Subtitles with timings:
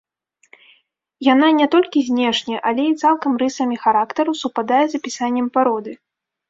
[1.33, 5.91] Яна не толькі знешне, але і цалкам рысамі характару супадае з апісаннем пароды!